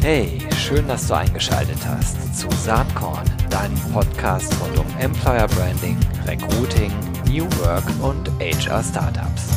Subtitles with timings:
[0.00, 6.90] Hey, schön, dass du eingeschaltet hast zu Saatkorn, deinem Podcast rund um Employer Branding, Recruiting,
[7.28, 9.50] New Work und HR Startups.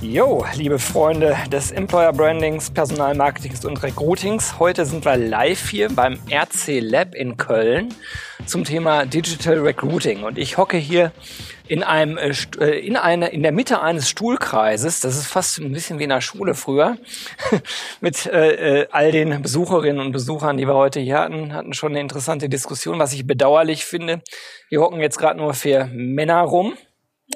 [0.00, 4.58] Jo, liebe Freunde des Employer Brandings, Personalmarketings und Recruitings.
[4.58, 7.94] Heute sind wir live hier beim RC Lab in Köln
[8.46, 10.22] zum Thema Digital Recruiting.
[10.22, 11.12] Und ich hocke hier
[11.68, 15.00] in einem, äh, äh, in einer, in der Mitte eines Stuhlkreises.
[15.00, 16.98] Das ist fast ein bisschen wie in der Schule früher.
[18.00, 21.92] Mit äh, äh, all den Besucherinnen und Besuchern, die wir heute hier hatten, hatten schon
[21.92, 24.22] eine interessante Diskussion, was ich bedauerlich finde.
[24.68, 26.74] Wir hocken jetzt gerade nur für Männer rum.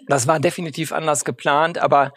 [0.09, 2.13] Das war definitiv anders geplant, aber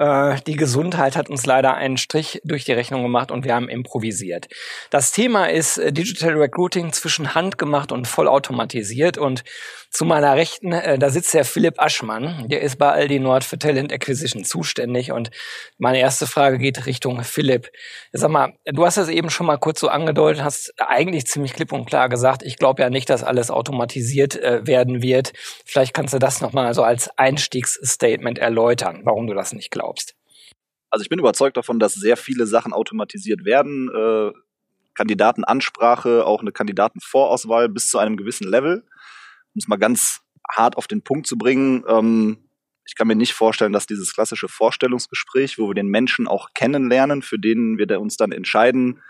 [0.00, 4.48] die Gesundheit hat uns leider einen Strich durch die Rechnung gemacht und wir haben improvisiert.
[4.88, 9.44] Das Thema ist äh, Digital Recruiting zwischen handgemacht und vollautomatisiert und
[9.90, 13.58] zu meiner Rechten, äh, da sitzt der Philipp Aschmann, der ist bei Aldi Nord für
[13.58, 15.30] Talent Acquisition zuständig und
[15.76, 17.70] meine erste Frage geht Richtung Philipp.
[18.12, 21.72] Sag mal, du hast das eben schon mal kurz so angedeutet, hast eigentlich ziemlich klipp
[21.72, 25.32] und klar gesagt, ich glaube ja nicht, dass alles automatisiert äh, werden wird.
[25.66, 30.14] Vielleicht kannst du das nochmal so als Einstiegsstatement erläutern, warum du das nicht glaubst glaubst?
[30.90, 33.90] Also ich bin überzeugt davon, dass sehr viele Sachen automatisiert werden.
[33.94, 34.32] Äh,
[34.94, 38.84] Kandidatenansprache, auch eine Kandidatenvorauswahl bis zu einem gewissen Level.
[39.54, 42.46] Um es mal ganz hart auf den Punkt zu bringen, ähm,
[42.86, 47.22] ich kann mir nicht vorstellen, dass dieses klassische Vorstellungsgespräch, wo wir den Menschen auch kennenlernen,
[47.22, 49.00] für den wir uns dann entscheiden,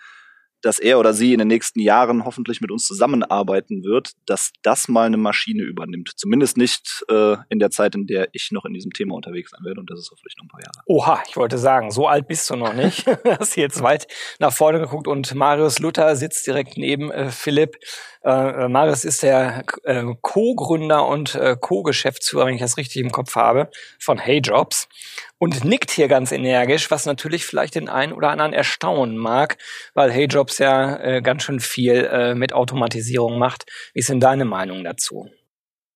[0.63, 4.89] dass er oder sie in den nächsten Jahren hoffentlich mit uns zusammenarbeiten wird, dass das
[4.89, 6.13] mal eine Maschine übernimmt.
[6.17, 9.65] Zumindest nicht äh, in der Zeit, in der ich noch in diesem Thema unterwegs sein
[9.65, 10.83] werde und das ist hoffentlich noch ein paar Jahre.
[10.87, 13.07] Oha, ich wollte sagen, so alt bist du noch nicht.
[13.39, 14.07] Hast jetzt weit
[14.39, 17.77] nach vorne geguckt und Marius Luther sitzt direkt neben äh, Philipp.
[18.25, 23.13] Äh, äh Marius ist der äh, Co-Gründer und äh, Co-Geschäftsführer, wenn ich das richtig im
[23.13, 24.89] Kopf habe, von Hey Jobs
[25.41, 29.57] und nickt hier ganz energisch, was natürlich vielleicht den einen oder anderen erstaunen mag,
[29.95, 33.65] weil Hey Jobs ja äh, ganz schön viel äh, mit Automatisierung macht.
[33.95, 35.31] Wie ist denn deine Meinung dazu?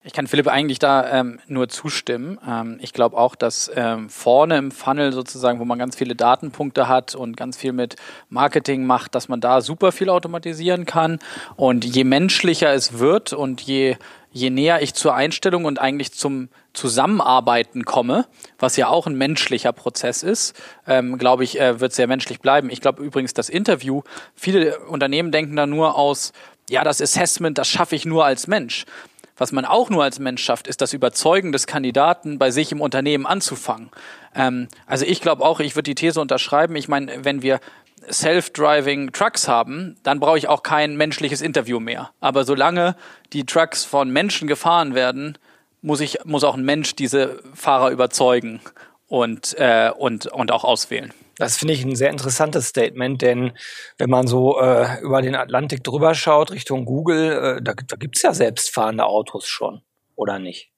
[0.03, 2.39] Ich kann Philipp eigentlich da ähm, nur zustimmen.
[2.47, 6.89] Ähm, ich glaube auch, dass ähm, vorne im Funnel sozusagen, wo man ganz viele Datenpunkte
[6.89, 7.97] hat und ganz viel mit
[8.31, 11.19] Marketing macht, dass man da super viel automatisieren kann.
[11.57, 13.97] Und je menschlicher es wird und je
[14.35, 18.27] je näher ich zur Einstellung und eigentlich zum Zusammenarbeiten komme,
[18.59, 22.69] was ja auch ein menschlicher Prozess ist, ähm, glaube ich, äh, wird sehr menschlich bleiben.
[22.69, 24.03] Ich glaube übrigens, das Interview,
[24.35, 26.33] viele Unternehmen denken da nur aus,
[26.69, 28.85] ja, das Assessment, das schaffe ich nur als Mensch.
[29.37, 32.81] Was man auch nur als Mensch schafft, ist das Überzeugen des Kandidaten, bei sich im
[32.81, 33.91] Unternehmen anzufangen.
[34.35, 36.75] Ähm, also ich glaube auch, ich würde die These unterschreiben.
[36.75, 37.61] Ich meine, wenn wir
[38.11, 42.11] Self-Driving Trucks haben, dann brauche ich auch kein menschliches Interview mehr.
[42.21, 42.97] Aber solange
[43.33, 45.39] die Trucks von Menschen gefahren werden,
[45.83, 48.61] muss ich muss auch ein Mensch diese Fahrer überzeugen
[49.07, 51.13] und äh, und und auch auswählen.
[51.37, 53.53] Das finde ich ein sehr interessantes Statement, denn
[53.99, 58.17] wenn man so äh, über den Atlantik drüber schaut, Richtung Google, äh, da, da gibt
[58.17, 59.83] es ja selbstfahrende Autos schon,
[60.15, 60.74] oder nicht?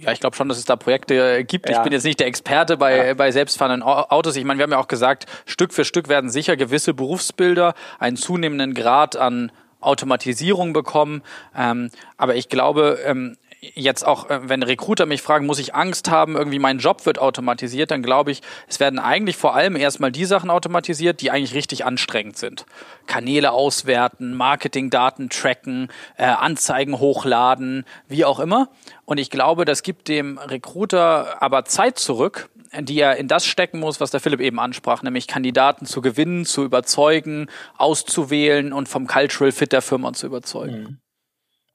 [0.00, 1.68] Ja, ich glaube schon, dass es da Projekte äh, gibt.
[1.68, 1.76] Ja.
[1.76, 3.14] Ich bin jetzt nicht der Experte bei, ja.
[3.14, 4.36] bei selbstfahrenden Autos.
[4.36, 8.16] Ich meine, wir haben ja auch gesagt, Stück für Stück werden sicher gewisse Berufsbilder einen
[8.16, 11.22] zunehmenden Grad an Automatisierung bekommen.
[11.56, 13.36] Ähm, aber ich glaube, ähm,
[13.74, 17.18] jetzt auch, äh, wenn Recruiter mich fragen, muss ich Angst haben, irgendwie mein Job wird
[17.18, 21.54] automatisiert, dann glaube ich, es werden eigentlich vor allem erstmal die Sachen automatisiert, die eigentlich
[21.54, 22.66] richtig anstrengend sind.
[23.06, 28.68] Kanäle auswerten, Marketingdaten tracken, äh, Anzeigen hochladen, wie auch immer.
[29.04, 32.48] Und ich glaube, das gibt dem Recruiter aber Zeit zurück,
[32.80, 36.44] die er in das stecken muss, was der Philipp eben ansprach, nämlich Kandidaten zu gewinnen,
[36.44, 40.82] zu überzeugen, auszuwählen und vom Cultural Fit der Firma zu überzeugen.
[40.82, 40.98] Mhm.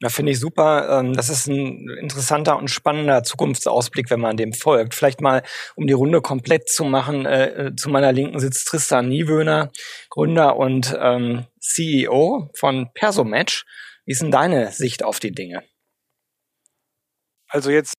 [0.02, 1.00] Ja, finde ich super.
[1.00, 4.96] Ähm, das ist ein interessanter und spannender Zukunftsausblick, wenn man dem folgt.
[4.96, 5.44] Vielleicht mal,
[5.76, 9.72] um die Runde komplett zu machen, äh, äh, zu meiner Linken sitzt Tristan Niewöhner,
[10.10, 13.66] Gründer und ähm, CEO von Persomatch.
[14.06, 15.64] Wie ist denn deine Sicht auf die Dinge?
[17.50, 17.94] Also jetzt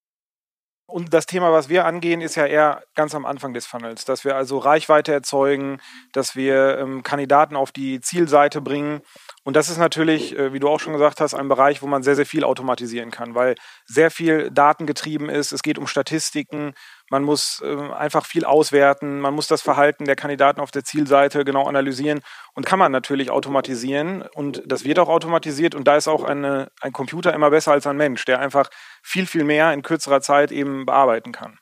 [0.91, 4.25] und das Thema, was wir angehen, ist ja eher ganz am Anfang des Funnels, dass
[4.25, 5.81] wir also Reichweite erzeugen,
[6.13, 9.03] dass wir ähm, Kandidaten auf die Zielseite bringen
[9.43, 12.03] und das ist natürlich, äh, wie du auch schon gesagt hast, ein Bereich, wo man
[12.03, 13.55] sehr, sehr viel automatisieren kann, weil
[13.87, 15.53] sehr viel datengetrieben ist.
[15.53, 16.75] Es geht um Statistiken.
[17.11, 19.21] Man muss ähm, einfach viel auswerten.
[19.21, 22.21] Man muss das Verhalten der Kandidaten auf der Zielseite genau analysieren
[22.55, 24.23] und kann man natürlich automatisieren.
[24.23, 25.75] Und das wird auch automatisiert.
[25.75, 28.71] Und da ist auch eine, ein Computer immer besser als ein Mensch, der einfach
[29.03, 31.59] viel, viel mehr in kürzerer Zeit eben bearbeiten kann.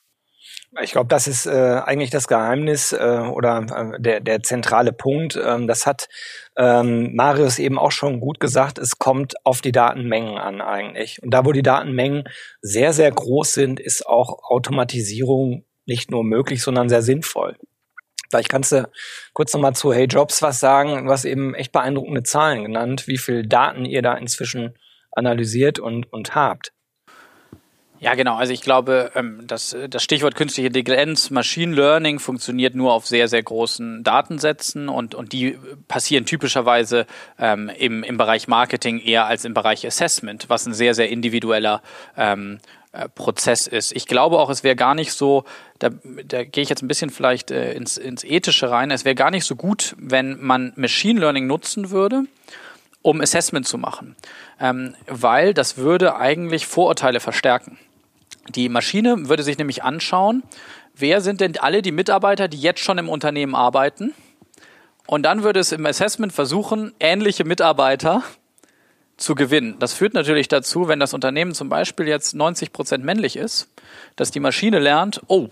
[0.82, 2.96] Ich glaube, das ist äh, eigentlich das Geheimnis äh,
[3.32, 5.38] oder äh, der, der zentrale Punkt.
[5.42, 6.08] Ähm, das hat
[6.56, 8.78] ähm, Marius eben auch schon gut gesagt.
[8.78, 11.22] Es kommt auf die Datenmengen an eigentlich.
[11.22, 12.24] Und da, wo die Datenmengen
[12.60, 17.56] sehr, sehr groß sind, ist auch Automatisierung nicht nur möglich, sondern sehr sinnvoll.
[18.30, 18.88] Vielleicht kannst du
[19.32, 21.06] kurz nochmal zu Hey Jobs was sagen.
[21.06, 24.76] Du hast eben echt beeindruckende Zahlen genannt, wie viel Daten ihr da inzwischen
[25.12, 26.72] analysiert und, und habt.
[28.00, 28.36] Ja, genau.
[28.36, 33.26] Also ich glaube, ähm, das, das Stichwort künstliche Intelligenz, Machine Learning funktioniert nur auf sehr,
[33.26, 35.58] sehr großen Datensätzen und, und die
[35.88, 37.06] passieren typischerweise
[37.38, 41.82] ähm, im, im Bereich Marketing eher als im Bereich Assessment, was ein sehr, sehr individueller
[42.16, 42.58] ähm,
[42.92, 43.92] äh, Prozess ist.
[43.96, 45.44] Ich glaube auch, es wäre gar nicht so,
[45.80, 45.90] da,
[46.24, 49.32] da gehe ich jetzt ein bisschen vielleicht äh, ins, ins Ethische rein, es wäre gar
[49.32, 52.22] nicht so gut, wenn man Machine Learning nutzen würde,
[53.02, 54.16] um Assessment zu machen,
[54.60, 57.78] ähm, weil das würde eigentlich Vorurteile verstärken.
[58.54, 60.42] Die Maschine würde sich nämlich anschauen,
[60.94, 64.14] wer sind denn alle die Mitarbeiter, die jetzt schon im Unternehmen arbeiten.
[65.06, 68.22] Und dann würde es im Assessment versuchen, ähnliche Mitarbeiter
[69.16, 69.76] zu gewinnen.
[69.78, 73.68] Das führt natürlich dazu, wenn das Unternehmen zum Beispiel jetzt 90 Prozent männlich ist,
[74.16, 75.48] dass die Maschine lernt, oh,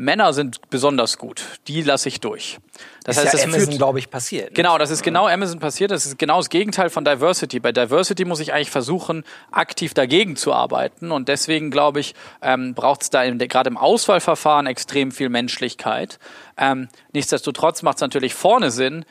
[0.00, 2.58] Männer sind besonders gut, die lasse ich durch.
[3.04, 4.54] Das ist heißt, ja das Amazon, glaube ich, passiert.
[4.54, 5.90] Genau, das ist genau Amazon passiert.
[5.90, 7.60] Das ist genau das Gegenteil von Diversity.
[7.60, 11.12] Bei Diversity muss ich eigentlich versuchen, aktiv dagegen zu arbeiten.
[11.12, 16.18] Und deswegen, glaube ich, ähm, braucht es da gerade im Auswahlverfahren extrem viel Menschlichkeit.
[16.56, 19.04] Ähm, nichtsdestotrotz macht es natürlich vorne Sinn,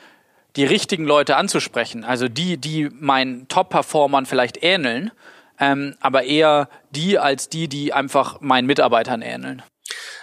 [0.56, 2.02] die richtigen Leute anzusprechen.
[2.02, 5.12] Also die, die meinen Top-Performern vielleicht ähneln,
[5.60, 9.62] ähm, aber eher die als die, die einfach meinen Mitarbeitern ähneln.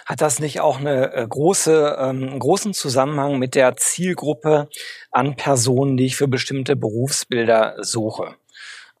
[0.08, 4.70] Hat das nicht auch eine äh, große, ähm, großen Zusammenhang mit der Zielgruppe
[5.10, 8.36] an Personen, die ich für bestimmte Berufsbilder suche?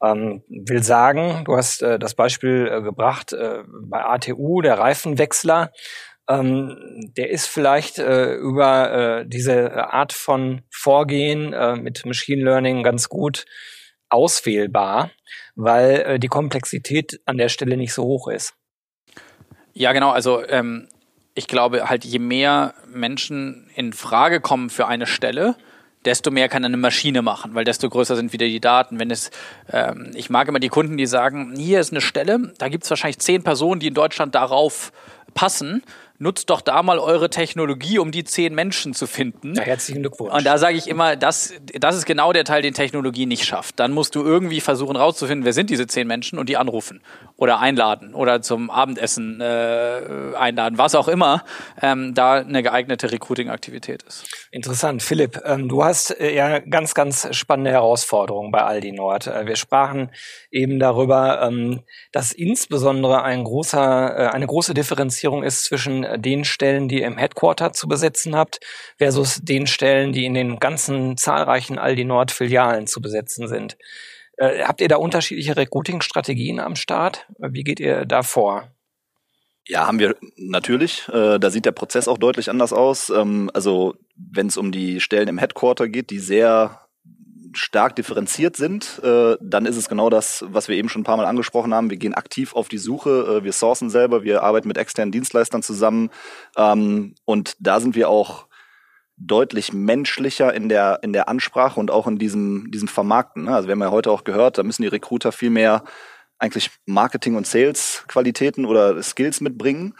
[0.02, 5.72] Ähm, will sagen, du hast äh, das Beispiel äh, gebracht äh, bei ATU, der Reifenwechsler.
[6.28, 12.82] Ähm, der ist vielleicht äh, über äh, diese Art von Vorgehen äh, mit Machine Learning
[12.82, 13.46] ganz gut
[14.10, 15.10] auswählbar,
[15.56, 18.52] weil äh, die Komplexität an der Stelle nicht so hoch ist.
[19.72, 20.10] Ja, genau.
[20.10, 20.88] Also ähm,
[21.38, 25.54] ich glaube halt, je mehr Menschen in Frage kommen für eine Stelle,
[26.04, 28.98] desto mehr kann eine Maschine machen, weil desto größer sind wieder die Daten.
[28.98, 29.30] Wenn es,
[29.72, 32.90] ähm, ich mag immer die Kunden, die sagen, hier ist eine Stelle, da gibt es
[32.90, 34.92] wahrscheinlich zehn Personen, die in Deutschland darauf
[35.34, 35.84] passen
[36.18, 39.54] nutzt doch da mal eure Technologie, um die zehn Menschen zu finden.
[39.54, 40.34] Ja, herzlichen Glückwunsch.
[40.34, 43.78] Und da sage ich immer, das, das ist genau der Teil, den Technologie nicht schafft.
[43.78, 47.02] Dann musst du irgendwie versuchen rauszufinden, wer sind diese zehn Menschen und die anrufen
[47.36, 51.44] oder einladen oder zum Abendessen äh, einladen, was auch immer
[51.80, 54.28] ähm, da eine geeignete Recruiting-Aktivität ist.
[54.50, 55.02] Interessant.
[55.02, 59.28] Philipp, ähm, du hast äh, ja ganz, ganz spannende Herausforderungen bei Aldi Nord.
[59.28, 60.10] Äh, wir sprachen
[60.50, 66.88] eben darüber, ähm, dass insbesondere ein großer, äh, eine große Differenzierung ist zwischen den Stellen,
[66.88, 68.60] die ihr im Headquarter zu besetzen habt,
[68.96, 73.76] versus den Stellen, die in den ganzen zahlreichen Aldi Nord Filialen zu besetzen sind.
[74.36, 77.26] Äh, habt ihr da unterschiedliche Recruiting-Strategien am Start?
[77.38, 78.72] Wie geht ihr da vor?
[79.66, 81.06] Ja, haben wir natürlich.
[81.08, 83.10] Äh, da sieht der Prozess auch deutlich anders aus.
[83.10, 86.87] Ähm, also wenn es um die Stellen im Headquarter geht, die sehr
[87.52, 91.16] stark differenziert sind, äh, dann ist es genau das, was wir eben schon ein paar
[91.16, 91.90] Mal angesprochen haben.
[91.90, 95.62] Wir gehen aktiv auf die Suche, äh, wir sourcen selber, wir arbeiten mit externen Dienstleistern
[95.62, 96.10] zusammen
[96.56, 98.46] ähm, und da sind wir auch
[99.16, 103.44] deutlich menschlicher in der, in der Ansprache und auch in diesem, diesem Vermarkten.
[103.44, 103.54] Ne?
[103.54, 105.82] Also wir haben ja heute auch gehört, da müssen die Recruiter viel mehr
[106.38, 109.94] eigentlich Marketing- und Sales-Qualitäten oder Skills mitbringen.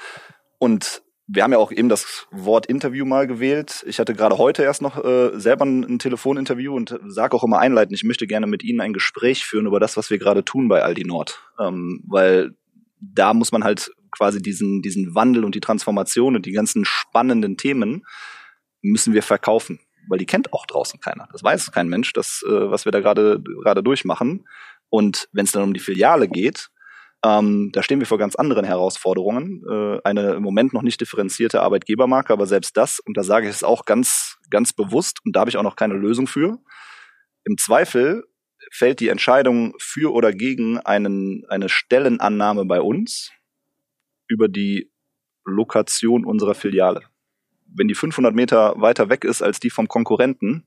[0.59, 3.85] Und wir haben ja auch eben das Wort Interview mal gewählt.
[3.87, 7.59] Ich hatte gerade heute erst noch äh, selber ein, ein Telefoninterview und sage auch immer
[7.59, 10.69] einleitend, ich möchte gerne mit Ihnen ein Gespräch führen über das, was wir gerade tun
[10.69, 11.39] bei Aldi Nord.
[11.61, 12.57] Ähm, weil
[13.01, 17.59] da muss man halt quasi diesen, diesen Wandel und die Transformation und die ganzen spannenden
[17.59, 18.07] Themen
[18.81, 19.81] müssen wir verkaufen.
[20.09, 21.29] Weil die kennt auch draußen keiner.
[21.33, 24.47] Das weiß kein Mensch, das, äh, was wir da gerade gerade durchmachen.
[24.89, 26.71] Und wenn es dann um die Filiale geht,
[27.25, 29.65] ähm, da stehen wir vor ganz anderen Herausforderungen.
[29.69, 33.55] Äh, eine im Moment noch nicht differenzierte Arbeitgebermarke, aber selbst das, und da sage ich
[33.55, 36.59] es auch ganz, ganz bewusst, und da habe ich auch noch keine Lösung für.
[37.45, 38.25] Im Zweifel
[38.71, 43.33] fällt die Entscheidung für oder gegen einen, eine Stellenannahme bei uns
[44.29, 44.91] über die
[45.45, 47.03] Lokation unserer Filiale.
[47.67, 50.67] Wenn die 500 Meter weiter weg ist als die vom Konkurrenten,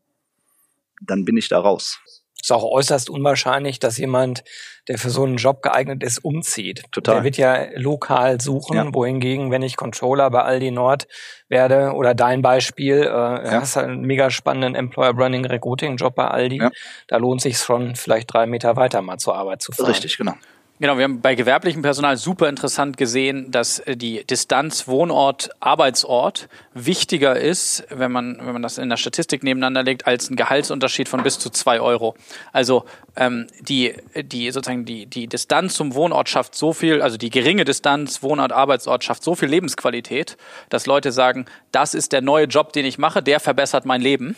[1.01, 2.01] dann bin ich da raus
[2.41, 4.43] ist auch äußerst unwahrscheinlich, dass jemand,
[4.87, 6.83] der für so einen Job geeignet ist, umzieht.
[6.91, 7.15] Total.
[7.15, 8.93] Der wird ja lokal suchen, ja.
[8.93, 11.07] wohingegen, wenn ich Controller bei Aldi Nord
[11.49, 13.51] werde oder dein Beispiel, äh, ja.
[13.61, 16.71] hast halt einen mega spannenden Employer Branding Recruiting Job bei Aldi, ja.
[17.07, 19.87] da lohnt sich schon vielleicht drei Meter weiter mal zur Arbeit zu fahren.
[19.87, 20.33] Richtig, genau.
[20.81, 26.49] Genau, wir haben bei gewerblichem Personal super interessant gesehen, dass äh, die Distanz Wohnort Arbeitsort
[26.73, 31.07] wichtiger ist, wenn man wenn man das in der Statistik nebeneinander legt, als ein Gehaltsunterschied
[31.07, 32.15] von bis zu zwei Euro.
[32.51, 32.85] Also
[33.15, 37.63] ähm, die die sozusagen die die Distanz zum Wohnort schafft so viel, also die geringe
[37.63, 40.35] Distanz Wohnort Arbeitsort schafft so viel Lebensqualität,
[40.69, 44.35] dass Leute sagen, das ist der neue Job, den ich mache, der verbessert mein Leben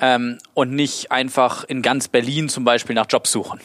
[0.00, 3.60] ähm, und nicht einfach in ganz Berlin zum Beispiel nach Jobs suchen.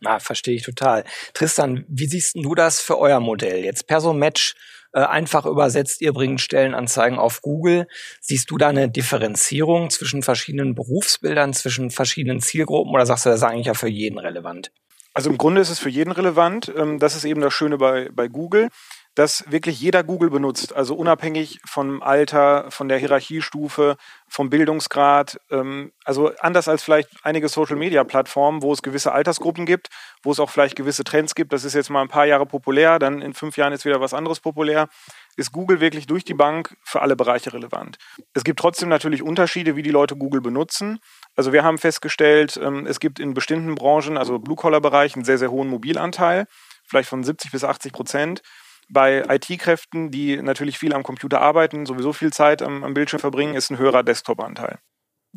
[0.00, 1.04] Na, verstehe ich total.
[1.34, 3.64] Tristan, wie siehst du das für euer Modell?
[3.64, 4.54] Jetzt Perso-Match
[4.92, 7.86] äh, einfach übersetzt, ihr bringt Stellenanzeigen auf Google.
[8.20, 13.40] Siehst du da eine Differenzierung zwischen verschiedenen Berufsbildern, zwischen verschiedenen Zielgruppen oder sagst du, das
[13.40, 14.70] ist eigentlich ja für jeden relevant?
[15.14, 16.72] Also im Grunde ist es für jeden relevant.
[16.76, 18.68] Ähm, das ist eben das Schöne bei, bei Google
[19.14, 23.96] dass wirklich jeder Google benutzt, also unabhängig vom Alter, von der Hierarchiestufe,
[24.28, 25.40] vom Bildungsgrad.
[25.50, 29.88] Ähm, also anders als vielleicht einige Social-Media-Plattformen, wo es gewisse Altersgruppen gibt,
[30.22, 31.52] wo es auch vielleicht gewisse Trends gibt.
[31.52, 34.14] Das ist jetzt mal ein paar Jahre populär, dann in fünf Jahren ist wieder was
[34.14, 34.88] anderes populär.
[35.36, 37.98] Ist Google wirklich durch die Bank für alle Bereiche relevant?
[38.34, 41.00] Es gibt trotzdem natürlich Unterschiede, wie die Leute Google benutzen.
[41.34, 45.50] Also wir haben festgestellt, ähm, es gibt in bestimmten Branchen, also Blue-Collar-Bereich, einen sehr, sehr
[45.50, 46.46] hohen Mobilanteil,
[46.86, 48.42] vielleicht von 70 bis 80 Prozent
[48.90, 53.54] bei IT-Kräften, die natürlich viel am Computer arbeiten, sowieso viel Zeit am, am Bildschirm verbringen,
[53.54, 54.78] ist ein höherer Desktop-Anteil.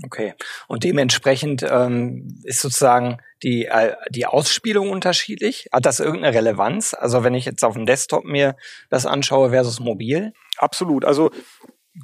[0.05, 0.34] Okay.
[0.67, 5.67] Und dementsprechend ähm, ist sozusagen die, äh, die Ausspielung unterschiedlich.
[5.72, 6.93] Hat das irgendeine Relevanz?
[6.93, 8.55] Also wenn ich jetzt auf dem Desktop mir
[8.89, 10.31] das anschaue versus mobil?
[10.58, 11.03] Absolut.
[11.03, 11.31] Also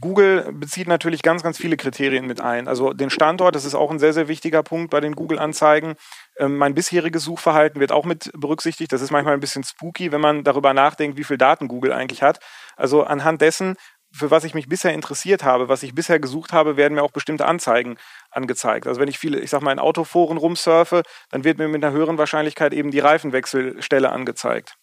[0.02, 2.68] Google bezieht natürlich ganz, ganz viele Kriterien mit ein.
[2.68, 5.96] Also den Standort, das ist auch ein sehr, sehr wichtiger Punkt bei den Google-Anzeigen.
[6.38, 8.92] Ähm, mein bisheriges Suchverhalten wird auch mit berücksichtigt.
[8.92, 12.22] Das ist manchmal ein bisschen spooky, wenn man darüber nachdenkt, wie viel Daten Google eigentlich
[12.22, 12.40] hat.
[12.76, 13.76] Also anhand dessen,
[14.12, 17.12] für was ich mich bisher interessiert habe, was ich bisher gesucht habe, werden mir auch
[17.12, 17.98] bestimmte Anzeigen
[18.30, 18.88] angezeigt.
[18.88, 21.96] Also wenn ich viele, ich sag mal, in Autoforen rumsurfe, dann wird mir mit einer
[21.96, 24.76] höheren Wahrscheinlichkeit eben die Reifenwechselstelle angezeigt.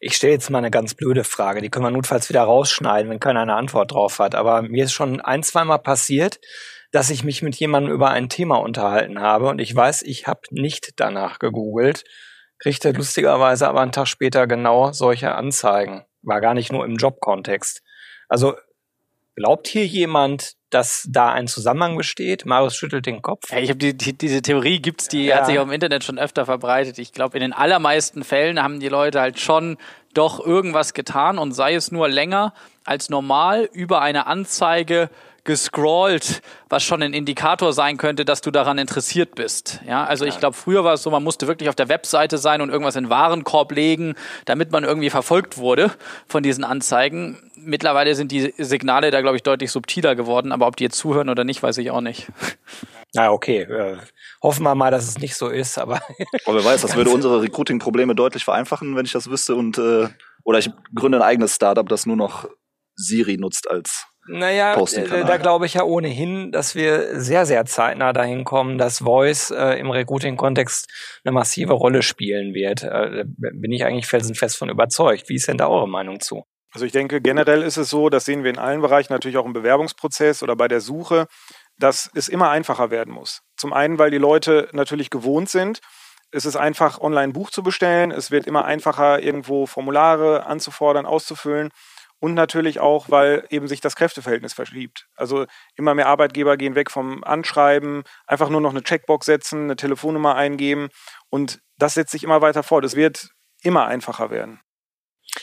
[0.00, 3.20] Ich stelle jetzt mal eine ganz blöde Frage, die können wir notfalls wieder rausschneiden, wenn
[3.20, 4.34] keiner eine Antwort drauf hat.
[4.34, 6.40] Aber mir ist schon ein, zweimal passiert,
[6.90, 10.40] dass ich mich mit jemandem über ein Thema unterhalten habe und ich weiß, ich habe
[10.50, 12.04] nicht danach gegoogelt,
[12.58, 16.04] kriegte lustigerweise aber einen Tag später genau solche Anzeigen.
[16.22, 17.82] War gar nicht nur im Jobkontext.
[18.28, 18.54] Also
[19.40, 22.44] glaubt hier jemand, dass da ein Zusammenhang besteht?
[22.44, 23.50] Marius schüttelt den Kopf.
[23.50, 25.36] Ja, ich habe die, die, diese Theorie gibt's, die ja.
[25.36, 26.98] hat sich auch im Internet schon öfter verbreitet.
[26.98, 29.78] Ich glaube, in den allermeisten Fällen haben die Leute halt schon
[30.12, 32.52] doch irgendwas getan und sei es nur länger
[32.84, 35.08] als normal über eine Anzeige
[35.50, 39.80] gescrollt, was schon ein Indikator sein könnte, dass du daran interessiert bist.
[39.84, 42.60] Ja, also ich glaube, früher war es so, man musste wirklich auf der Webseite sein
[42.60, 44.14] und irgendwas in den Warenkorb legen,
[44.44, 45.90] damit man irgendwie verfolgt wurde
[46.28, 47.50] von diesen Anzeigen.
[47.56, 51.28] Mittlerweile sind die Signale da, glaube ich, deutlich subtiler geworden, aber ob die jetzt zuhören
[51.28, 52.28] oder nicht, weiß ich auch nicht.
[53.12, 53.62] Na, okay.
[53.62, 53.96] Äh,
[54.40, 55.96] hoffen wir mal, dass es nicht so ist, aber.
[56.46, 60.06] aber wer weiß, das würde unsere Recruiting-Probleme deutlich vereinfachen, wenn ich das wüsste und äh,
[60.44, 62.48] oder ich gründe ein eigenes Startup, das nur noch
[62.94, 68.12] Siri nutzt als naja, äh, da glaube ich ja ohnehin, dass wir sehr, sehr zeitnah
[68.12, 70.88] dahin kommen, dass Voice äh, im Recruiting-Kontext
[71.24, 72.82] eine massive Rolle spielen wird.
[72.82, 75.28] Äh, bin ich eigentlich felsenfest von überzeugt.
[75.28, 76.44] Wie ist denn da eure Meinung zu?
[76.72, 79.46] Also ich denke, generell ist es so, das sehen wir in allen Bereichen, natürlich auch
[79.46, 81.26] im Bewerbungsprozess oder bei der Suche,
[81.78, 83.40] dass es immer einfacher werden muss.
[83.56, 85.80] Zum einen, weil die Leute natürlich gewohnt sind,
[86.32, 88.12] es ist einfach, online ein Buch zu bestellen.
[88.12, 91.70] Es wird immer einfacher, irgendwo Formulare anzufordern, auszufüllen
[92.20, 95.08] und natürlich auch, weil eben sich das Kräfteverhältnis verschiebt.
[95.16, 99.76] Also immer mehr Arbeitgeber gehen weg vom Anschreiben, einfach nur noch eine Checkbox setzen, eine
[99.76, 100.90] Telefonnummer eingeben
[101.30, 102.84] und das setzt sich immer weiter fort.
[102.84, 103.30] Es wird
[103.62, 104.60] immer einfacher werden.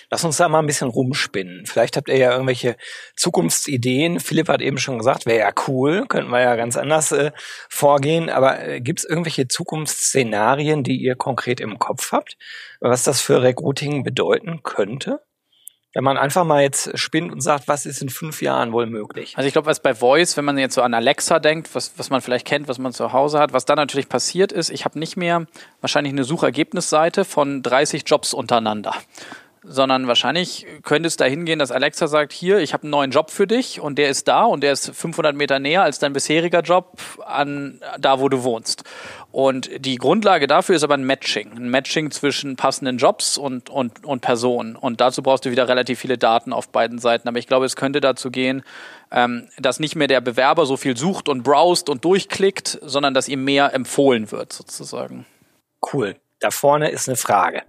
[0.09, 1.65] Lass uns da mal ein bisschen rumspinnen.
[1.65, 2.75] Vielleicht habt ihr ja irgendwelche
[3.15, 4.19] Zukunftsideen.
[4.19, 7.31] Philipp hat eben schon gesagt, wäre ja cool, könnten wir ja ganz anders äh,
[7.69, 8.29] vorgehen.
[8.29, 12.37] Aber äh, gibt es irgendwelche Zukunftsszenarien, die ihr konkret im Kopf habt,
[12.81, 15.21] was das für Recruiting bedeuten könnte?
[15.97, 19.33] Wenn man einfach mal jetzt spinnt und sagt, was ist in fünf Jahren wohl möglich?
[19.35, 22.11] Also ich glaube, was bei Voice, wenn man jetzt so an Alexa denkt, was, was
[22.11, 24.99] man vielleicht kennt, was man zu Hause hat, was da natürlich passiert ist, ich habe
[24.99, 25.47] nicht mehr
[25.81, 28.93] wahrscheinlich eine Suchergebnisseite von 30 Jobs untereinander
[29.69, 33.31] sondern wahrscheinlich könnte es dahin gehen, dass Alexa sagt, hier, ich habe einen neuen Job
[33.31, 36.61] für dich und der ist da und der ist 500 Meter näher als dein bisheriger
[36.61, 38.83] Job an da, wo du wohnst.
[39.31, 44.05] Und die Grundlage dafür ist aber ein Matching, ein Matching zwischen passenden Jobs und, und,
[44.05, 44.75] und Personen.
[44.75, 47.27] Und dazu brauchst du wieder relativ viele Daten auf beiden Seiten.
[47.27, 48.63] Aber ich glaube, es könnte dazu gehen,
[49.11, 53.27] ähm, dass nicht mehr der Bewerber so viel sucht und browst und durchklickt, sondern dass
[53.27, 55.25] ihm mehr empfohlen wird, sozusagen.
[55.93, 56.15] Cool.
[56.39, 57.63] Da vorne ist eine Frage.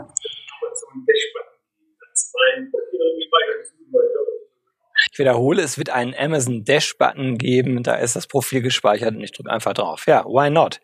[5.13, 9.33] Ich wiederhole, es wird einen Amazon Dash-Button geben, da ist das Profil gespeichert und ich
[9.33, 10.07] drücke einfach drauf.
[10.07, 10.81] Ja, why not?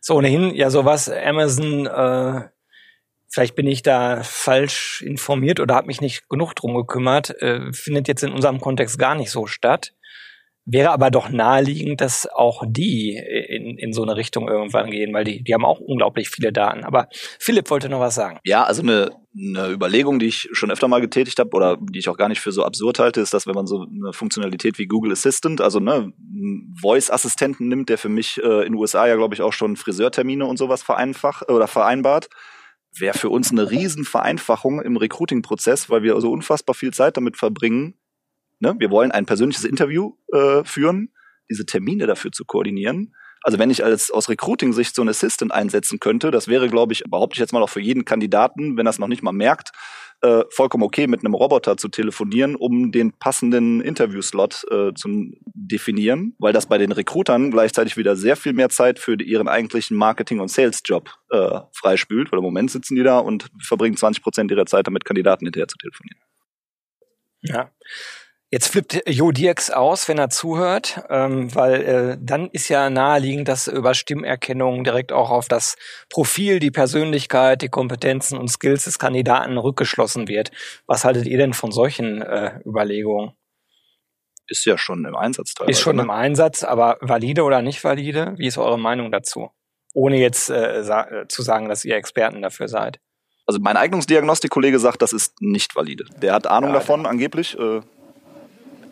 [0.00, 2.48] So ohnehin ja sowas, Amazon äh,
[3.28, 8.08] vielleicht bin ich da falsch informiert oder habe mich nicht genug drum gekümmert, äh, findet
[8.08, 9.92] jetzt in unserem Kontext gar nicht so statt.
[10.68, 15.22] Wäre aber doch naheliegend, dass auch die in, in so eine Richtung irgendwann gehen, weil
[15.22, 16.82] die, die haben auch unglaublich viele Daten.
[16.82, 17.06] Aber
[17.38, 18.40] Philipp wollte noch was sagen.
[18.42, 22.08] Ja, also eine, eine Überlegung, die ich schon öfter mal getätigt habe oder die ich
[22.08, 24.86] auch gar nicht für so absurd halte, ist, dass wenn man so eine Funktionalität wie
[24.86, 26.12] Google Assistant, also ne,
[26.80, 30.46] Voice-Assistenten nimmt, der für mich äh, in den USA ja, glaube ich, auch schon Friseurtermine
[30.46, 32.28] und sowas vereinfacht oder vereinbart,
[32.98, 37.94] wäre für uns eine Riesenvereinfachung im Recruiting-Prozess, weil wir so unfassbar viel Zeit damit verbringen,
[38.66, 38.74] Ne?
[38.78, 41.10] Wir wollen ein persönliches Interview äh, führen,
[41.48, 43.14] diese Termine dafür zu koordinieren.
[43.42, 47.04] Also wenn ich als aus Recruiting-Sicht so einen Assistant einsetzen könnte, das wäre, glaube ich,
[47.08, 49.70] behaupte ich jetzt mal auch für jeden Kandidaten, wenn es noch nicht mal merkt,
[50.20, 56.34] äh, vollkommen okay, mit einem Roboter zu telefonieren, um den passenden Interviewslot äh, zu definieren,
[56.40, 60.40] weil das bei den Recruitern gleichzeitig wieder sehr viel mehr Zeit für ihren eigentlichen Marketing-
[60.40, 64.66] und Sales-Job äh, freispült, weil im Moment sitzen die da und verbringen 20 Prozent ihrer
[64.66, 66.18] Zeit damit, Kandidaten hinterher zu telefonieren.
[67.42, 67.70] Ja.
[68.52, 73.48] Jetzt flippt Jo Dirks aus, wenn er zuhört, ähm, weil äh, dann ist ja naheliegend,
[73.48, 75.76] dass über Stimmerkennung direkt auch auf das
[76.10, 80.52] Profil, die Persönlichkeit, die Kompetenzen und Skills des Kandidaten rückgeschlossen wird.
[80.86, 83.32] Was haltet ihr denn von solchen äh, Überlegungen?
[84.46, 85.72] Ist ja schon im Einsatz teilweise.
[85.72, 86.02] Ist schon ne?
[86.02, 88.34] im Einsatz, aber valide oder nicht valide?
[88.36, 89.50] Wie ist eure Meinung dazu?
[89.92, 93.00] Ohne jetzt äh, sa zu sagen, dass ihr Experten dafür seid.
[93.44, 96.04] Also mein Eignungsdiagnostikkollege sagt, das ist nicht valide.
[96.22, 97.58] Der hat Ahnung ja, davon, angeblich.
[97.58, 97.80] Äh,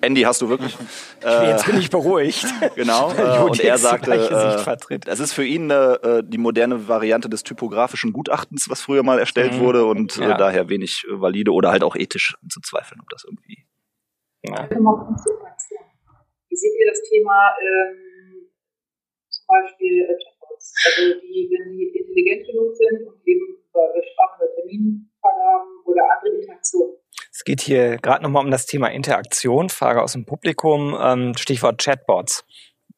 [0.04, 0.76] Andy hast du wirklich.
[1.25, 2.44] Äh, Jetzt bin ich beruhigt.
[2.76, 3.11] genau.
[3.16, 8.12] Äh, und er sagte, äh, das ist für ihn äh, die moderne Variante des typografischen
[8.12, 9.61] Gutachtens, was früher mal erstellt mhm.
[9.61, 10.37] wurde und äh, ja.
[10.37, 13.64] daher wenig valide oder halt auch ethisch zu zweifeln, ob das irgendwie.
[14.42, 14.68] Ja.
[14.68, 18.50] Wie seht ihr das Thema ähm,
[19.30, 20.75] zum Beispiel äh, Chatbots?
[20.84, 24.44] Also die, wenn sie intelligent genug sind und eben über Sprache,
[25.25, 26.97] Terminvergaben oder andere Interaktionen
[27.35, 29.69] es geht hier gerade nochmal um das Thema Interaktion.
[29.69, 30.97] Frage aus dem Publikum.
[31.00, 32.45] Ähm, Stichwort Chatbots.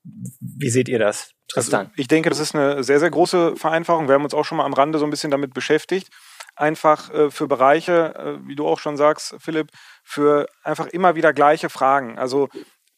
[0.02, 1.86] Wie seht ihr das, Tristan?
[1.86, 4.08] Also ich denke, das ist eine sehr, sehr große Vereinfachung.
[4.08, 6.10] Wir haben uns auch schon mal am Rande so ein bisschen damit beschäftigt.
[6.54, 9.70] Einfach äh, für Bereiche, äh, wie du auch schon sagst, Philipp,
[10.04, 12.18] für einfach immer wieder gleiche Fragen.
[12.18, 12.48] Also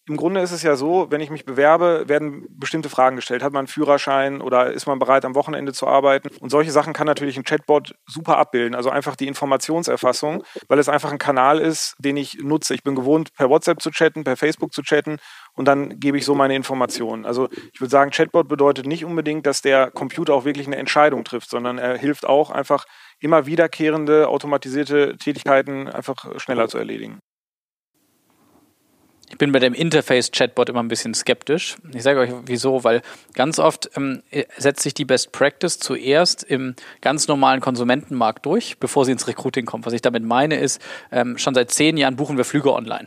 [0.09, 3.43] im Grunde ist es ja so, wenn ich mich bewerbe, werden bestimmte Fragen gestellt.
[3.43, 6.31] Hat man einen Führerschein oder ist man bereit, am Wochenende zu arbeiten?
[6.41, 8.75] Und solche Sachen kann natürlich ein Chatbot super abbilden.
[8.75, 12.75] Also einfach die Informationserfassung, weil es einfach ein Kanal ist, den ich nutze.
[12.75, 15.19] Ich bin gewohnt, per WhatsApp zu chatten, per Facebook zu chatten
[15.55, 17.27] und dann gebe ich so meine Informationen.
[17.27, 21.25] Also ich würde sagen, Chatbot bedeutet nicht unbedingt, dass der Computer auch wirklich eine Entscheidung
[21.25, 22.87] trifft, sondern er hilft auch einfach
[23.21, 27.19] immer wiederkehrende automatisierte Tätigkeiten einfach schneller zu erledigen.
[29.31, 31.77] Ich bin bei dem Interface-Chatbot immer ein bisschen skeptisch.
[31.93, 33.03] Ich sage euch wieso, weil
[33.35, 34.23] ganz oft ähm,
[34.57, 39.67] setzt sich die Best Practice zuerst im ganz normalen Konsumentenmarkt durch, bevor sie ins Recruiting
[39.67, 39.87] kommt.
[39.87, 40.81] Was ich damit meine ist,
[41.13, 43.07] ähm, schon seit zehn Jahren buchen wir Flüge online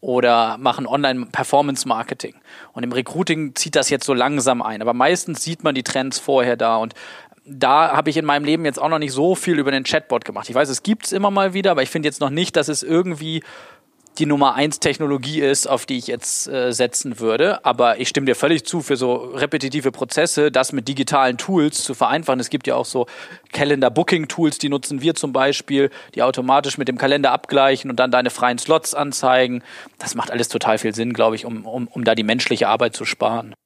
[0.00, 2.34] oder machen Online-Performance-Marketing.
[2.72, 4.82] Und im Recruiting zieht das jetzt so langsam ein.
[4.82, 6.94] Aber meistens sieht man die Trends vorher da und
[7.44, 10.24] da habe ich in meinem Leben jetzt auch noch nicht so viel über den Chatbot
[10.24, 10.48] gemacht.
[10.48, 12.68] Ich weiß, es gibt es immer mal wieder, aber ich finde jetzt noch nicht, dass
[12.68, 13.42] es irgendwie
[14.22, 17.64] die Nummer eins Technologie ist, auf die ich jetzt äh, setzen würde.
[17.64, 21.92] Aber ich stimme dir völlig zu, für so repetitive Prozesse, das mit digitalen Tools zu
[21.92, 22.38] vereinfachen.
[22.38, 23.06] Es gibt ja auch so
[23.50, 28.30] Calendar-Booking-Tools, die nutzen wir zum Beispiel, die automatisch mit dem Kalender abgleichen und dann deine
[28.30, 29.64] freien Slots anzeigen.
[29.98, 32.94] Das macht alles total viel Sinn, glaube ich, um, um, um da die menschliche Arbeit
[32.94, 33.56] zu sparen.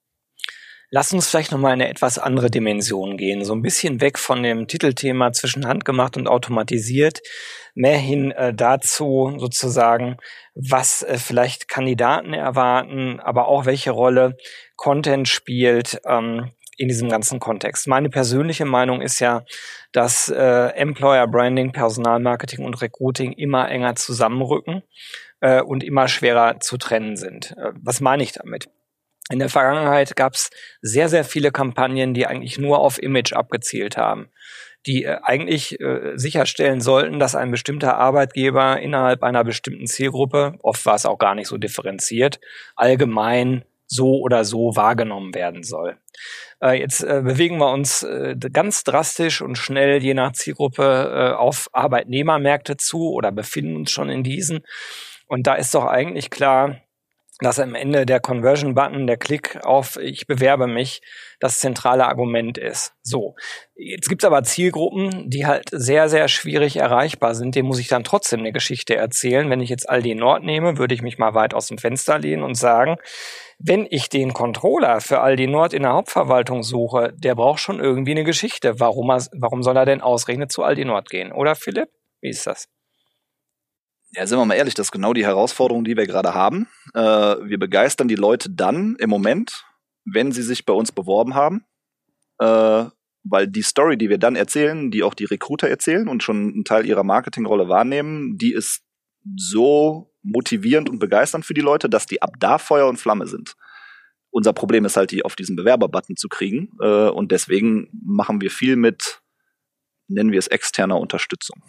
[0.89, 3.43] Lass uns vielleicht nochmal in eine etwas andere Dimension gehen.
[3.43, 7.19] So ein bisschen weg von dem Titelthema zwischen handgemacht und automatisiert.
[7.75, 10.15] Mehr hin äh, dazu sozusagen,
[10.55, 14.37] was äh, vielleicht Kandidaten erwarten, aber auch welche Rolle
[14.77, 17.87] Content spielt ähm, in diesem ganzen Kontext.
[17.87, 19.43] Meine persönliche Meinung ist ja,
[19.91, 24.83] dass äh, Employer Branding, Personalmarketing und Recruiting immer enger zusammenrücken
[25.41, 27.51] äh, und immer schwerer zu trennen sind.
[27.57, 28.69] Äh, was meine ich damit?
[29.29, 30.49] In der Vergangenheit gab es
[30.81, 34.29] sehr, sehr viele Kampagnen, die eigentlich nur auf Image abgezielt haben,
[34.85, 40.85] die äh, eigentlich äh, sicherstellen sollten, dass ein bestimmter Arbeitgeber innerhalb einer bestimmten Zielgruppe, oft
[40.85, 42.39] war es auch gar nicht so differenziert,
[42.75, 45.97] allgemein so oder so wahrgenommen werden soll.
[46.61, 51.35] Äh, jetzt äh, bewegen wir uns äh, ganz drastisch und schnell je nach Zielgruppe äh,
[51.35, 54.61] auf Arbeitnehmermärkte zu oder befinden uns schon in diesen.
[55.27, 56.81] Und da ist doch eigentlich klar,
[57.39, 61.01] dass am Ende der Conversion-Button, der Klick auf Ich bewerbe mich,
[61.39, 62.93] das zentrale Argument ist.
[63.03, 63.35] So,
[63.75, 67.55] jetzt gibt's aber Zielgruppen, die halt sehr, sehr schwierig erreichbar sind.
[67.55, 69.49] Dem muss ich dann trotzdem eine Geschichte erzählen.
[69.49, 72.43] Wenn ich jetzt Aldi Nord nehme, würde ich mich mal weit aus dem Fenster lehnen
[72.43, 72.97] und sagen,
[73.59, 78.11] wenn ich den Controller für Aldi Nord in der Hauptverwaltung suche, der braucht schon irgendwie
[78.11, 78.79] eine Geschichte.
[78.79, 81.31] Warum, warum soll er denn ausgerechnet zu Aldi Nord gehen?
[81.31, 81.89] Oder Philipp?
[82.21, 82.67] Wie ist das?
[84.11, 86.67] Ja, sind wir mal ehrlich, das ist genau die Herausforderung, die wir gerade haben.
[86.93, 89.65] Äh, wir begeistern die Leute dann im Moment,
[90.05, 91.65] wenn sie sich bei uns beworben haben,
[92.39, 92.85] äh,
[93.23, 96.63] weil die Story, die wir dann erzählen, die auch die Recruiter erzählen und schon einen
[96.63, 98.83] Teil ihrer Marketingrolle wahrnehmen, die ist
[99.35, 103.55] so motivierend und begeisternd für die Leute, dass die ab da Feuer und Flamme sind.
[104.29, 106.69] Unser Problem ist halt, die auf diesen Bewerber-Button zu kriegen.
[106.79, 109.21] Äh, und deswegen machen wir viel mit,
[110.07, 111.61] nennen wir es externer Unterstützung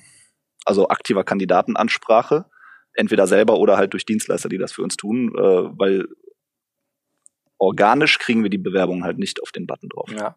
[0.68, 2.44] also aktiver Kandidatenansprache,
[2.92, 6.08] entweder selber oder halt durch Dienstleister, die das für uns tun, äh, weil
[7.58, 10.10] organisch kriegen wir die Bewerbung halt nicht auf den Button drauf.
[10.12, 10.36] Ja.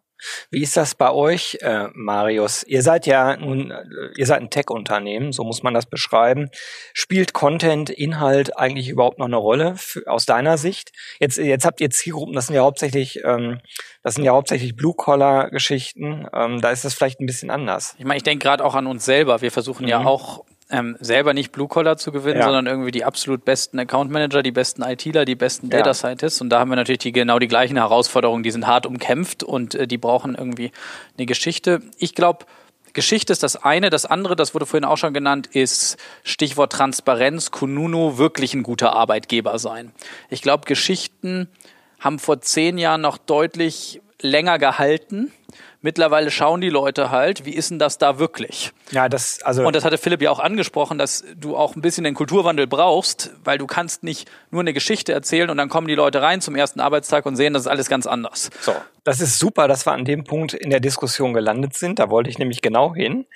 [0.50, 2.62] Wie ist das bei euch, äh, Marius?
[2.64, 3.84] Ihr seid ja nun, äh,
[4.16, 6.50] ihr seid ein Tech-Unternehmen, so muss man das beschreiben.
[6.92, 10.92] Spielt Content, Inhalt eigentlich überhaupt noch eine Rolle für, aus deiner Sicht?
[11.18, 13.60] Jetzt, jetzt habt ihr Zielgruppen, das sind ja hauptsächlich, ähm,
[14.02, 16.26] das sind ja hauptsächlich Blue-Collar-Geschichten.
[16.32, 17.94] Ähm, da ist das vielleicht ein bisschen anders.
[17.98, 19.40] Ich meine, ich denke gerade auch an uns selber.
[19.40, 19.88] Wir versuchen mhm.
[19.88, 22.46] ja auch ähm, selber nicht Blue Collar zu gewinnen, ja.
[22.46, 25.78] sondern irgendwie die absolut besten Account Manager, die besten ITler, die besten ja.
[25.78, 26.40] Data Scientists.
[26.40, 28.42] Und da haben wir natürlich die, genau die gleichen Herausforderungen.
[28.42, 30.72] Die sind hart umkämpft und äh, die brauchen irgendwie
[31.16, 31.82] eine Geschichte.
[31.98, 32.46] Ich glaube,
[32.94, 33.90] Geschichte ist das eine.
[33.90, 37.50] Das andere, das wurde vorhin auch schon genannt, ist Stichwort Transparenz.
[37.50, 39.92] Kununu wirklich ein guter Arbeitgeber sein.
[40.30, 41.48] Ich glaube, Geschichten
[42.00, 45.32] haben vor zehn Jahren noch deutlich länger gehalten
[45.84, 48.70] Mittlerweile schauen die Leute halt, wie ist denn das da wirklich?
[48.92, 49.66] Ja, das, also.
[49.66, 53.32] Und das hatte Philipp ja auch angesprochen, dass du auch ein bisschen den Kulturwandel brauchst,
[53.42, 56.54] weil du kannst nicht nur eine Geschichte erzählen und dann kommen die Leute rein zum
[56.54, 58.50] ersten Arbeitstag und sehen, das ist alles ganz anders.
[58.60, 58.74] So.
[59.02, 61.98] Das ist super, dass wir an dem Punkt in der Diskussion gelandet sind.
[61.98, 63.26] Da wollte ich nämlich genau hin.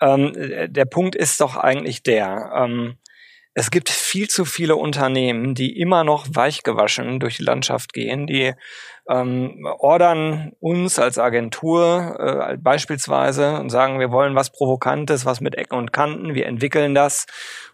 [0.00, 0.32] Ähm,
[0.68, 2.96] der Punkt ist doch eigentlich der, ähm,
[3.52, 8.54] es gibt viel zu viele Unternehmen, die immer noch weichgewaschen durch die Landschaft gehen, die
[9.08, 15.54] ähm, ordern uns als Agentur äh, beispielsweise und sagen, wir wollen was Provokantes, was mit
[15.54, 17.26] Ecken und Kanten, wir entwickeln das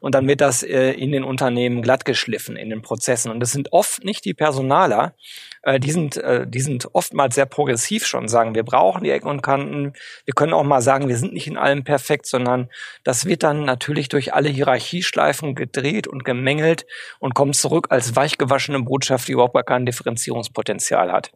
[0.07, 3.29] und dann wird das äh, in den Unternehmen glattgeschliffen in den Prozessen.
[3.29, 5.17] Und das sind oft nicht die Personaler,
[5.63, 9.27] äh, die, sind, äh, die sind oftmals sehr progressiv schon, sagen, wir brauchen die Ecken
[9.27, 9.95] und Kanten.
[10.25, 12.69] Wir können auch mal sagen, wir sind nicht in allem perfekt, sondern
[13.03, 16.87] das wird dann natürlich durch alle Hierarchieschleifen gedreht und gemängelt
[17.19, 21.33] und kommt zurück als weichgewaschene Botschaft, die überhaupt gar kein Differenzierungspotenzial hat.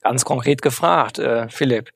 [0.00, 1.90] Ganz konkret gefragt, äh, Philipp,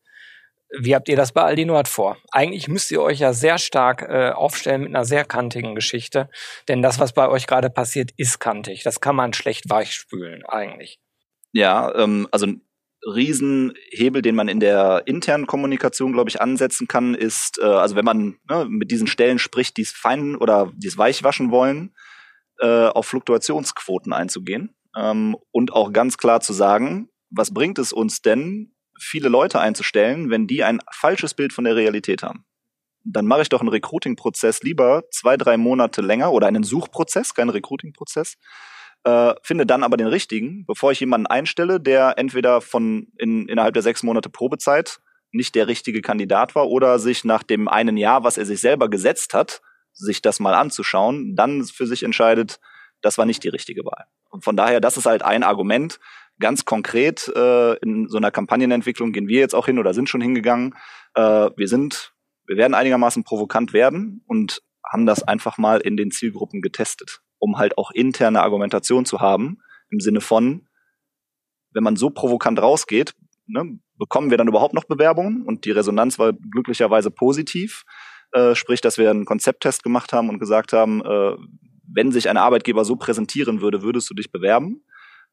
[0.81, 2.18] wie habt ihr das bei Aldi Nord vor?
[2.31, 6.28] Eigentlich müsst ihr euch ja sehr stark äh, aufstellen mit einer sehr kantigen Geschichte,
[6.68, 8.83] denn das, was bei euch gerade passiert, ist kantig.
[8.83, 11.00] Das kann man schlecht weichspülen, eigentlich.
[11.52, 12.62] Ja, ähm, also ein
[13.07, 18.04] Riesenhebel, den man in der internen Kommunikation, glaube ich, ansetzen kann, ist, äh, also wenn
[18.04, 21.94] man ne, mit diesen Stellen spricht, die es fein oder die es weichwaschen wollen,
[22.61, 28.20] äh, auf Fluktuationsquoten einzugehen ähm, und auch ganz klar zu sagen, was bringt es uns
[28.20, 32.44] denn, viele Leute einzustellen, wenn die ein falsches Bild von der Realität haben?
[33.04, 37.50] Dann mache ich doch einen Recruiting-Prozess lieber zwei, drei Monate länger oder einen Suchprozess, keinen
[37.50, 38.37] Recruiting-Prozess,
[39.04, 43.74] äh, finde dann aber den richtigen, bevor ich jemanden einstelle, der entweder von in, innerhalb
[43.74, 44.98] der sechs Monate Probezeit
[45.30, 48.88] nicht der richtige Kandidat war oder sich nach dem einen Jahr, was er sich selber
[48.88, 49.61] gesetzt hat,
[49.92, 52.61] sich das mal anzuschauen, dann für sich entscheidet,
[53.02, 54.06] das war nicht die richtige Wahl.
[54.30, 56.00] Und von daher, das ist halt ein Argument,
[56.40, 60.20] Ganz konkret äh, in so einer Kampagnenentwicklung gehen wir jetzt auch hin oder sind schon
[60.20, 60.74] hingegangen.
[61.14, 62.14] Äh, wir sind,
[62.46, 67.59] wir werden einigermaßen provokant werden und haben das einfach mal in den Zielgruppen getestet, um
[67.59, 69.59] halt auch interne Argumentation zu haben
[69.90, 70.68] im Sinne von,
[71.72, 73.14] wenn man so provokant rausgeht,
[73.46, 77.85] ne, bekommen wir dann überhaupt noch Bewerbungen und die Resonanz war glücklicherweise positiv.
[78.33, 81.37] Äh, sprich, dass wir einen Konzepttest gemacht haben und gesagt haben, äh,
[81.90, 84.85] wenn sich ein Arbeitgeber so präsentieren würde, würdest du dich bewerben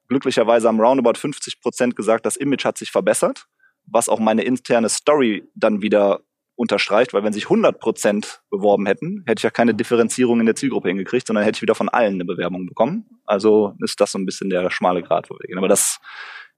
[0.08, 3.48] glücklicherweise haben roundabout 50 Prozent gesagt, das Image hat sich verbessert,
[3.86, 6.22] was auch meine interne Story dann wieder
[6.56, 10.56] unterstreicht, weil wenn sich 100 Prozent beworben hätten, hätte ich ja keine Differenzierung in der
[10.56, 13.06] Zielgruppe hingekriegt, sondern hätte ich wieder von allen eine Bewerbung bekommen.
[13.26, 15.58] Also ist das so ein bisschen der schmale Grad, wo wir gehen.
[15.58, 16.00] Aber das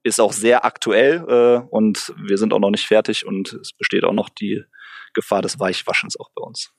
[0.03, 4.03] ist auch sehr aktuell äh, und wir sind auch noch nicht fertig und es besteht
[4.03, 4.63] auch noch die
[5.13, 6.71] Gefahr des Weichwaschens auch bei uns.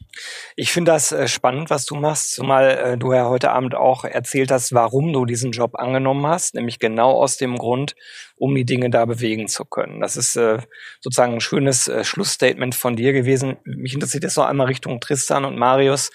[0.57, 4.05] Ich finde das äh, spannend, was du machst, zumal äh, du ja heute Abend auch
[4.05, 7.95] erzählt hast, warum du diesen Job angenommen hast, nämlich genau aus dem Grund,
[8.37, 10.01] um die Dinge da bewegen zu können.
[10.01, 10.59] Das ist äh,
[11.01, 13.57] sozusagen ein schönes Schlussstatement von dir gewesen.
[13.65, 16.11] Mich interessiert jetzt noch einmal Richtung Tristan und Marius,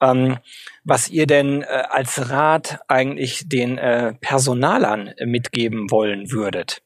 [0.00, 0.38] ähm,
[0.84, 3.76] was ihr denn als Rat eigentlich den
[4.20, 6.82] Personalern mitgeben wollen würdet.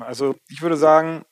[0.00, 1.24] Also ich würde sagen,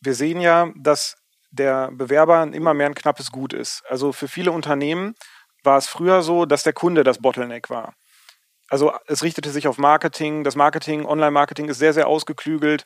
[0.00, 1.21] wir sehen ja, dass
[1.52, 3.82] der Bewerber immer mehr ein knappes Gut ist.
[3.88, 5.14] Also für viele Unternehmen
[5.62, 7.94] war es früher so, dass der Kunde das Bottleneck war.
[8.68, 10.44] Also es richtete sich auf Marketing.
[10.44, 12.84] Das Marketing, Online-Marketing ist sehr, sehr ausgeklügelt.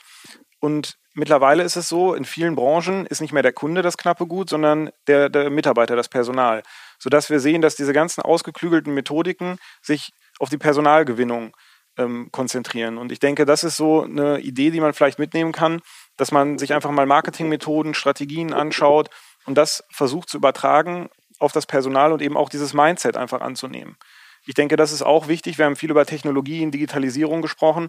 [0.59, 4.27] Und mittlerweile ist es so, in vielen Branchen ist nicht mehr der Kunde das knappe
[4.27, 6.63] Gut, sondern der, der Mitarbeiter, das Personal.
[6.99, 11.57] Sodass wir sehen, dass diese ganzen ausgeklügelten Methodiken sich auf die Personalgewinnung
[11.99, 12.99] ähm, konzentrieren.
[12.99, 15.81] Und ich denke, das ist so eine Idee, die man vielleicht mitnehmen kann,
[16.17, 19.11] dass man sich einfach mal Marketingmethoden, Strategien anschaut
[19.45, 23.97] und das versucht zu übertragen auf das Personal und eben auch dieses Mindset einfach anzunehmen.
[24.47, 25.59] Ich denke, das ist auch wichtig.
[25.59, 27.89] Wir haben viel über Technologien, Digitalisierung gesprochen.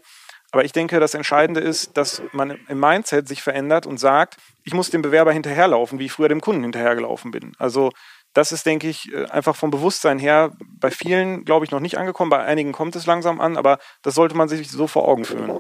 [0.52, 4.74] Aber ich denke, das Entscheidende ist, dass man im Mindset sich verändert und sagt, ich
[4.74, 7.52] muss dem Bewerber hinterherlaufen, wie ich früher dem Kunden hinterhergelaufen bin.
[7.60, 7.92] Also
[8.34, 11.98] das ist, denke ich, äh, einfach vom Bewusstsein her bei vielen, glaube ich, noch nicht
[11.98, 12.30] angekommen.
[12.30, 15.60] Bei einigen kommt es langsam an, aber das sollte man sich so vor Augen führen.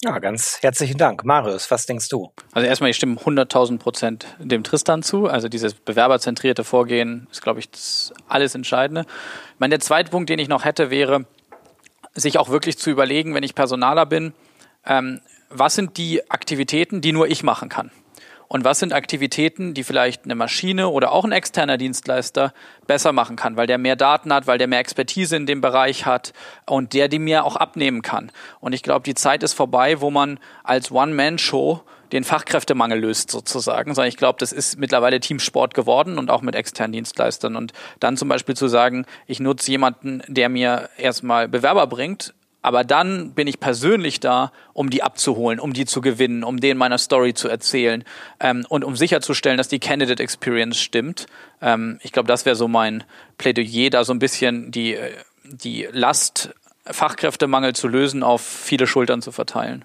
[0.00, 1.24] Ja, ganz herzlichen Dank.
[1.24, 2.30] Marius, was denkst du?
[2.52, 5.26] Also erstmal, ich stimme 100.000 Prozent dem Tristan zu.
[5.26, 9.06] Also dieses bewerberzentrierte Vorgehen ist, glaube ich, das alles Entscheidende.
[9.54, 11.26] Ich meine, der zweite Punkt, den ich noch hätte, wäre,
[12.14, 14.34] sich auch wirklich zu überlegen, wenn ich Personaler bin,
[14.86, 17.90] ähm, was sind die Aktivitäten, die nur ich machen kann?
[18.48, 22.54] Und was sind Aktivitäten, die vielleicht eine Maschine oder auch ein externer Dienstleister
[22.86, 26.06] besser machen kann, weil der mehr Daten hat, weil der mehr Expertise in dem Bereich
[26.06, 26.32] hat
[26.66, 28.32] und der die mir auch abnehmen kann.
[28.60, 31.82] Und ich glaube, die Zeit ist vorbei, wo man als One-Man-Show
[32.12, 36.54] den Fachkräftemangel löst sozusagen, sondern ich glaube, das ist mittlerweile Teamsport geworden und auch mit
[36.54, 37.54] externen Dienstleistern.
[37.54, 42.84] Und dann zum Beispiel zu sagen, ich nutze jemanden, der mir erstmal Bewerber bringt, aber
[42.84, 46.98] dann bin ich persönlich da, um die abzuholen, um die zu gewinnen, um denen meiner
[46.98, 48.04] Story zu erzählen
[48.40, 51.26] ähm, und um sicherzustellen, dass die Candidate Experience stimmt.
[51.62, 53.04] Ähm, ich glaube, das wäre so mein
[53.38, 55.12] Plädoyer, da so ein bisschen die, äh,
[55.44, 59.84] die Last Fachkräftemangel zu lösen, auf viele Schultern zu verteilen.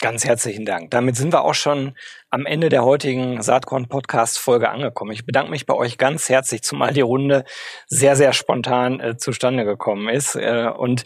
[0.00, 0.92] Ganz herzlichen Dank.
[0.92, 1.96] Damit sind wir auch schon
[2.30, 5.10] am Ende der heutigen Saatkorn Podcast Folge angekommen.
[5.10, 7.44] Ich bedanke mich bei euch ganz herzlich, zumal die Runde
[7.88, 10.36] sehr, sehr spontan äh, zustande gekommen ist.
[10.36, 11.04] Äh, und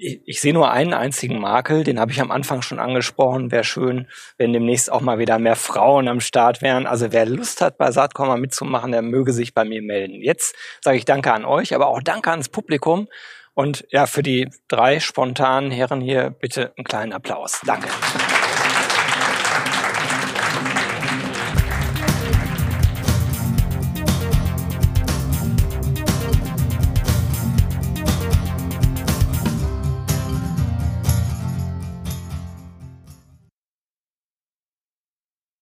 [0.00, 3.50] ich, ich sehe nur einen einzigen Makel, den habe ich am Anfang schon angesprochen.
[3.50, 4.06] Wäre schön,
[4.38, 6.86] wenn demnächst auch mal wieder mehr Frauen am Start wären.
[6.86, 10.22] Also wer Lust hat, bei Saatkorn mitzumachen, der möge sich bei mir melden.
[10.22, 13.08] Jetzt sage ich Danke an euch, aber auch Danke ans Publikum.
[13.52, 17.60] Und ja, für die drei spontanen Herren hier bitte einen kleinen Applaus.
[17.66, 17.88] Danke.